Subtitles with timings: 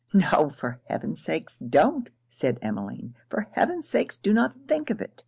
[0.15, 5.19] 'No, for heaven's sake don't!' said Emmeline 'for heaven's sake do not think of it!